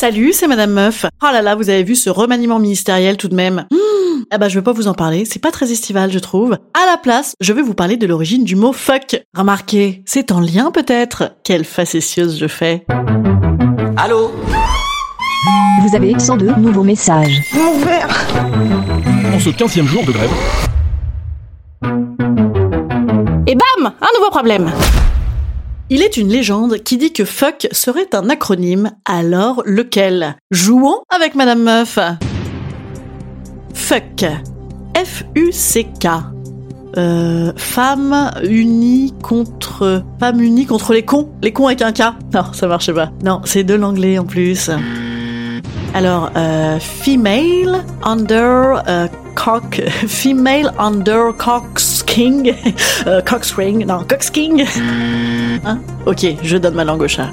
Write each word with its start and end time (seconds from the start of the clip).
Salut, 0.00 0.32
c'est 0.32 0.46
Madame 0.46 0.70
Meuf. 0.70 1.06
Oh 1.24 1.26
là 1.32 1.42
là, 1.42 1.56
vous 1.56 1.70
avez 1.70 1.82
vu 1.82 1.96
ce 1.96 2.08
remaniement 2.08 2.60
ministériel 2.60 3.16
tout 3.16 3.26
de 3.26 3.34
même. 3.34 3.66
Mmh, 3.72 4.22
ah 4.30 4.38
bah 4.38 4.48
je 4.48 4.54
veux 4.54 4.62
pas 4.62 4.70
vous 4.70 4.86
en 4.86 4.94
parler, 4.94 5.24
c'est 5.24 5.40
pas 5.40 5.50
très 5.50 5.72
estival 5.72 6.12
je 6.12 6.20
trouve. 6.20 6.52
À 6.52 6.86
la 6.88 6.98
place, 6.98 7.34
je 7.40 7.52
vais 7.52 7.62
vous 7.62 7.74
parler 7.74 7.96
de 7.96 8.06
l'origine 8.06 8.44
du 8.44 8.54
mot 8.54 8.72
fuck. 8.72 9.20
Remarquez, 9.36 10.04
c'est 10.06 10.30
en 10.30 10.38
lien 10.38 10.70
peut-être? 10.70 11.32
Quelle 11.42 11.64
facétieuse 11.64 12.38
je 12.38 12.46
fais. 12.46 12.86
Allô? 13.96 14.30
Vous 15.82 15.96
avez 15.96 16.16
102 16.16 16.54
nouveaux 16.58 16.84
messages. 16.84 17.42
En 19.34 19.40
ce 19.40 19.50
15 19.50 19.82
jour 19.82 20.04
de 20.04 20.12
grève, 20.12 20.30
Et 23.48 23.56
bam 23.56 23.92
Un 24.00 24.18
nouveau 24.20 24.30
problème 24.30 24.70
il 25.90 26.02
est 26.02 26.16
une 26.16 26.28
légende 26.28 26.78
qui 26.78 26.96
dit 26.96 27.12
que 27.12 27.24
fuck 27.24 27.68
serait 27.72 28.14
un 28.14 28.28
acronyme, 28.28 28.92
alors 29.04 29.62
lequel? 29.64 30.36
Jouons 30.50 31.00
avec 31.08 31.34
Madame 31.34 31.62
Meuf. 31.62 31.98
Fuck. 33.74 34.26
F-U-C-K. 34.94 36.08
Euh, 36.96 37.52
femme 37.56 38.30
unie 38.42 39.14
contre... 39.22 40.02
Femme 40.20 40.40
unie 40.40 40.66
contre 40.66 40.92
les 40.92 41.04
cons. 41.04 41.30
Les 41.42 41.52
cons 41.52 41.66
avec 41.66 41.82
un 41.82 41.92
K. 41.92 42.14
Non, 42.34 42.52
ça 42.52 42.66
marche 42.66 42.92
pas. 42.92 43.10
Non, 43.24 43.40
c'est 43.44 43.64
de 43.64 43.74
l'anglais 43.74 44.18
en 44.18 44.24
plus. 44.24 44.70
Alors, 45.94 46.30
euh, 46.36 46.78
female 46.78 47.82
under 48.04 48.82
euh, 48.88 49.08
cock, 49.34 49.80
female 50.06 50.72
under 50.78 51.34
cox 51.36 51.87
king, 52.08 52.54
euh, 53.06 53.20
cox 53.20 53.52
ring, 53.52 53.84
non, 53.86 54.04
cox 54.08 54.30
king. 54.30 54.64
Hein? 55.64 55.80
Ok, 56.06 56.26
je 56.42 56.56
donne 56.56 56.74
ma 56.74 56.84
langue 56.84 57.02
au 57.02 57.08
chat. 57.08 57.28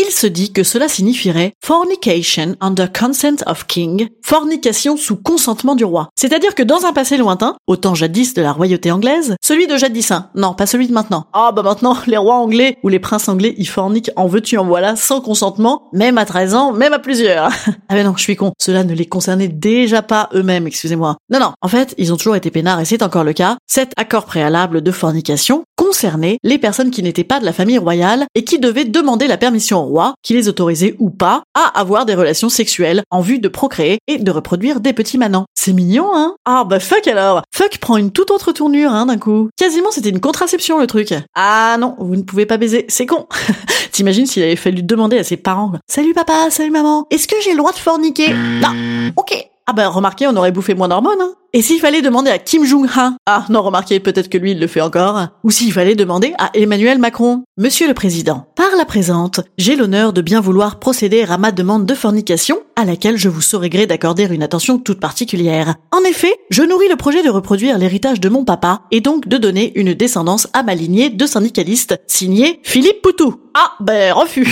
Il 0.00 0.12
se 0.12 0.28
dit 0.28 0.52
que 0.52 0.62
cela 0.62 0.86
signifierait 0.86 1.54
fornication 1.60 2.54
under 2.60 2.92
consent 2.92 3.42
of 3.46 3.66
king, 3.66 4.06
fornication 4.22 4.96
sous 4.96 5.16
consentement 5.16 5.74
du 5.74 5.84
roi. 5.84 6.08
C'est-à-dire 6.14 6.54
que 6.54 6.62
dans 6.62 6.84
un 6.84 6.92
passé 6.92 7.16
lointain, 7.16 7.56
au 7.66 7.74
temps 7.74 7.96
jadis 7.96 8.32
de 8.32 8.40
la 8.40 8.52
royauté 8.52 8.92
anglaise, 8.92 9.34
celui 9.42 9.66
de 9.66 9.76
jadis, 9.76 10.12
hein, 10.12 10.30
non, 10.36 10.54
pas 10.54 10.66
celui 10.66 10.86
de 10.86 10.92
maintenant. 10.92 11.26
Ah 11.32 11.50
bah 11.50 11.64
maintenant, 11.64 11.96
les 12.06 12.16
rois 12.16 12.36
anglais 12.36 12.76
ou 12.84 12.88
les 12.88 13.00
princes 13.00 13.28
anglais, 13.28 13.56
ils 13.58 13.66
forniquent 13.66 14.12
en 14.14 14.28
veux-tu 14.28 14.56
en 14.56 14.64
voilà, 14.64 14.94
sans 14.94 15.20
consentement, 15.20 15.88
même 15.92 16.16
à 16.16 16.24
13 16.24 16.54
ans, 16.54 16.72
même 16.72 16.92
à 16.92 17.00
plusieurs. 17.00 17.50
ah 17.88 17.94
mais 17.94 18.04
non, 18.04 18.14
je 18.16 18.22
suis 18.22 18.36
con, 18.36 18.52
cela 18.56 18.84
ne 18.84 18.94
les 18.94 19.06
concernait 19.06 19.48
déjà 19.48 20.00
pas 20.00 20.28
eux-mêmes, 20.32 20.68
excusez-moi. 20.68 21.16
Non, 21.28 21.40
non, 21.40 21.54
en 21.60 21.66
fait, 21.66 21.96
ils 21.98 22.12
ont 22.12 22.16
toujours 22.16 22.36
été 22.36 22.52
peinards 22.52 22.78
et 22.78 22.84
c'est 22.84 23.02
encore 23.02 23.24
le 23.24 23.32
cas. 23.32 23.56
Cet 23.66 23.94
accord 23.96 24.26
préalable 24.26 24.80
de 24.80 24.92
fornication 24.92 25.64
concernait 25.78 26.38
les 26.42 26.58
personnes 26.58 26.90
qui 26.90 27.04
n'étaient 27.04 27.22
pas 27.22 27.38
de 27.38 27.44
la 27.44 27.52
famille 27.52 27.78
royale 27.78 28.26
et 28.34 28.42
qui 28.42 28.58
devaient 28.58 28.84
demander 28.84 29.28
la 29.28 29.36
permission 29.36 29.78
au 29.78 29.84
roi, 29.84 30.14
qui 30.24 30.34
les 30.34 30.48
autorisait 30.48 30.96
ou 30.98 31.08
pas, 31.08 31.44
à 31.54 31.78
avoir 31.78 32.04
des 32.04 32.16
relations 32.16 32.48
sexuelles 32.48 33.02
en 33.10 33.20
vue 33.20 33.38
de 33.38 33.48
procréer 33.48 33.98
et 34.08 34.18
de 34.18 34.30
reproduire 34.32 34.80
des 34.80 34.92
petits 34.92 35.18
manants. 35.18 35.46
C'est 35.54 35.72
mignon, 35.72 36.10
hein? 36.12 36.34
Ah 36.44 36.64
bah 36.64 36.80
fuck 36.80 37.06
alors 37.06 37.42
Fuck 37.54 37.78
prend 37.78 37.96
une 37.96 38.10
toute 38.10 38.32
autre 38.32 38.50
tournure, 38.50 38.90
hein, 38.90 39.06
d'un 39.06 39.18
coup. 39.18 39.50
Quasiment 39.56 39.92
c'était 39.92 40.10
une 40.10 40.20
contraception 40.20 40.80
le 40.80 40.88
truc. 40.88 41.14
Ah 41.36 41.76
non, 41.78 41.94
vous 42.00 42.16
ne 42.16 42.22
pouvez 42.22 42.44
pas 42.44 42.56
baiser, 42.56 42.84
c'est 42.88 43.06
con 43.06 43.28
T'imagines 43.92 44.26
s'il 44.26 44.42
avait 44.42 44.56
fallu 44.56 44.82
demander 44.82 45.18
à 45.18 45.24
ses 45.24 45.36
parents 45.36 45.72
«Salut 45.88 46.12
papa, 46.12 46.50
salut 46.50 46.72
maman, 46.72 47.06
est-ce 47.10 47.28
que 47.28 47.36
j'ai 47.40 47.52
le 47.52 47.58
droit 47.58 47.72
de 47.72 47.78
forniquer?» 47.78 48.34
Non, 48.60 49.12
ok 49.16 49.48
ah 49.70 49.74
ben 49.74 49.86
remarquez, 49.86 50.26
on 50.26 50.34
aurait 50.34 50.50
bouffé 50.50 50.72
moins 50.74 50.88
d'hormones. 50.88 51.20
Hein. 51.20 51.34
Et 51.54 51.62
s'il 51.62 51.80
fallait 51.80 52.02
demander 52.02 52.30
à 52.30 52.38
Kim 52.38 52.66
Jong-un 52.66 53.16
Ah 53.24 53.46
non, 53.48 53.62
remarquez, 53.62 54.00
peut-être 54.00 54.28
que 54.28 54.36
lui 54.36 54.50
il 54.50 54.60
le 54.60 54.66
fait 54.66 54.82
encore. 54.82 55.28
Ou 55.44 55.50
s'il 55.50 55.72
fallait 55.72 55.94
demander 55.94 56.34
à 56.36 56.50
Emmanuel 56.52 56.98
Macron 56.98 57.44
Monsieur 57.56 57.88
le 57.88 57.94
Président, 57.94 58.46
par 58.54 58.76
la 58.76 58.84
présente, 58.84 59.40
j'ai 59.56 59.74
l'honneur 59.74 60.12
de 60.12 60.20
bien 60.20 60.42
vouloir 60.42 60.78
procéder 60.78 61.22
à 61.22 61.38
ma 61.38 61.50
demande 61.50 61.86
de 61.86 61.94
fornication, 61.94 62.58
à 62.76 62.84
laquelle 62.84 63.16
je 63.16 63.30
vous 63.30 63.40
saurai 63.40 63.70
gré 63.70 63.86
d'accorder 63.86 64.28
une 64.30 64.42
attention 64.42 64.78
toute 64.78 65.00
particulière. 65.00 65.76
En 65.90 66.04
effet, 66.06 66.36
je 66.50 66.62
nourris 66.62 66.88
le 66.90 66.96
projet 66.96 67.22
de 67.22 67.30
reproduire 67.30 67.78
l'héritage 67.78 68.20
de 68.20 68.28
mon 68.28 68.44
papa, 68.44 68.82
et 68.90 69.00
donc 69.00 69.26
de 69.26 69.38
donner 69.38 69.72
une 69.74 69.94
descendance 69.94 70.48
à 70.52 70.62
ma 70.62 70.74
lignée 70.74 71.08
de 71.08 71.26
syndicalistes, 71.26 71.98
signé 72.06 72.60
Philippe 72.62 73.00
Poutou. 73.00 73.40
Ah, 73.54 73.72
ben 73.80 74.12
refus 74.12 74.46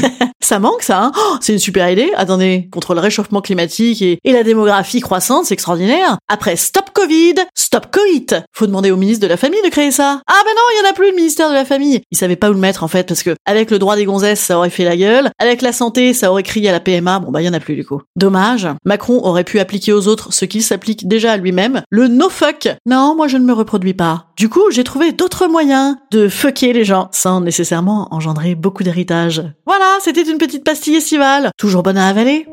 Ça 0.42 0.58
manque 0.58 0.82
ça, 0.82 1.04
hein 1.04 1.12
oh, 1.16 1.36
C'est 1.40 1.52
une 1.52 1.58
super 1.58 1.88
idée. 1.90 2.10
Attendez, 2.16 2.68
contre 2.72 2.94
le 2.94 3.00
réchauffement 3.00 3.40
climatique 3.40 4.02
et, 4.02 4.18
la 4.24 4.42
démographie 4.42 5.00
croissante, 5.00 5.44
c'est 5.44 5.54
extraordinaire. 5.54 6.16
Après 6.28 6.56
Stop 6.56 6.90
Covid, 6.92 7.34
Stop 7.54 7.86
Coït. 7.92 8.34
Faut 8.52 8.66
demander 8.66 8.90
au 8.90 8.96
ministre 8.96 9.22
de 9.22 9.28
la 9.28 9.36
Famille 9.36 9.60
de 9.64 9.68
créer 9.68 9.90
ça. 9.90 10.20
Ah 10.26 10.40
ben 10.44 10.50
non, 10.50 10.62
il 10.72 10.82
y 10.82 10.86
en 10.86 10.90
a 10.90 10.94
plus 10.94 11.10
le 11.10 11.16
ministère 11.16 11.48
de 11.48 11.54
la 11.54 11.64
Famille. 11.64 12.00
Il 12.10 12.18
savait 12.18 12.36
pas 12.36 12.50
où 12.50 12.54
le 12.54 12.58
mettre 12.58 12.82
en 12.82 12.88
fait 12.88 13.06
parce 13.06 13.22
que 13.22 13.34
avec 13.44 13.70
le 13.70 13.78
droit 13.78 13.94
des 13.96 14.04
gonzesses, 14.04 14.40
ça 14.40 14.56
aurait 14.56 14.70
fait 14.70 14.84
la 14.84 14.96
gueule. 14.96 15.30
Avec 15.38 15.62
la 15.62 15.72
santé, 15.72 16.12
ça 16.14 16.30
aurait 16.30 16.42
crié 16.42 16.70
à 16.70 16.72
la 16.72 16.80
PMA. 16.80 17.20
Bon 17.20 17.30
bah 17.30 17.42
il 17.42 17.44
y 17.44 17.48
en 17.48 17.54
a 17.54 17.60
plus 17.60 17.76
du 17.76 17.84
coup. 17.84 18.00
Dommage. 18.16 18.68
Macron 18.84 19.20
aurait 19.24 19.44
pu 19.44 19.60
appliquer 19.60 19.92
aux 19.92 20.08
autres 20.08 20.32
ce 20.32 20.44
qu'il 20.44 20.62
s'applique 20.62 21.06
déjà 21.06 21.32
à 21.32 21.36
lui-même, 21.36 21.82
le 21.90 22.08
no 22.08 22.28
fuck. 22.28 22.68
Non, 22.86 23.14
moi 23.14 23.28
je 23.28 23.36
ne 23.36 23.44
me 23.44 23.52
reproduis 23.52 23.94
pas. 23.94 24.26
Du 24.36 24.48
coup, 24.48 24.70
j'ai 24.70 24.84
trouvé 24.84 25.12
d'autres 25.12 25.46
moyens 25.46 25.96
de 26.10 26.28
fucker 26.28 26.72
les 26.72 26.84
gens 26.84 27.08
sans 27.12 27.40
nécessairement 27.40 28.08
engendrer 28.10 28.54
beaucoup 28.54 28.82
d'héritage. 28.82 29.42
Voilà, 29.66 29.98
c'était 30.00 30.24
une 30.32 30.38
petite 30.38 30.64
pastille 30.64 30.96
estivale. 30.96 31.50
Toujours 31.58 31.82
bonne 31.82 31.98
à 31.98 32.08
avaler. 32.08 32.46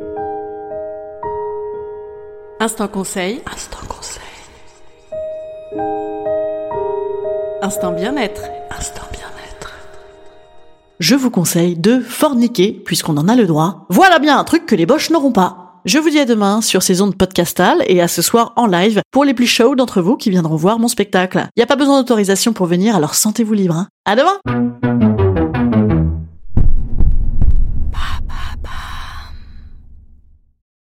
Instant 2.59 2.89
conseil. 2.89 3.41
Instant 3.51 3.79
conseil. 3.87 4.21
Instant 7.61 7.93
bien-être. 7.93 8.41
Instant 8.77 9.07
bien-être. 9.11 9.73
Je 10.99 11.15
vous 11.15 11.31
conseille 11.31 11.77
de 11.77 12.01
forniquer, 12.01 12.73
puisqu'on 12.85 13.15
en 13.15 13.29
a 13.29 13.35
le 13.35 13.47
droit. 13.47 13.85
Voilà 13.89 14.19
bien 14.19 14.37
un 14.37 14.43
truc 14.43 14.65
que 14.65 14.75
les 14.75 14.85
boches 14.85 15.09
n'auront 15.09 15.31
pas. 15.31 15.81
Je 15.85 15.97
vous 15.97 16.09
dis 16.09 16.19
à 16.19 16.25
demain 16.25 16.59
sur 16.59 16.83
ces 16.83 17.01
ondes 17.01 17.15
podcastales 17.15 17.83
et 17.87 18.01
à 18.01 18.09
ce 18.09 18.21
soir 18.21 18.51
en 18.57 18.67
live 18.67 19.01
pour 19.11 19.23
les 19.23 19.33
plus 19.33 19.47
chauds 19.47 19.75
d'entre 19.75 20.01
vous 20.01 20.17
qui 20.17 20.29
viendront 20.29 20.57
voir 20.57 20.77
mon 20.77 20.89
spectacle. 20.89 21.47
Y 21.55 21.61
a 21.61 21.65
pas 21.65 21.77
besoin 21.77 21.99
d'autorisation 21.99 22.51
pour 22.51 22.65
venir, 22.65 22.97
alors 22.97 23.15
sentez-vous 23.15 23.53
libre. 23.53 23.75
Hein. 23.75 23.87
À 24.03 24.17
demain! 24.17 24.88